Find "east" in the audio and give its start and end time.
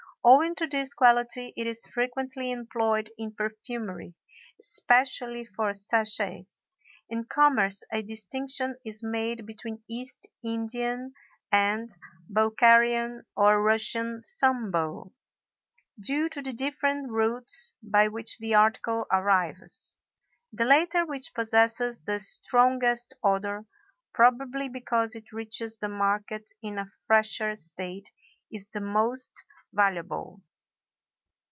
9.89-10.27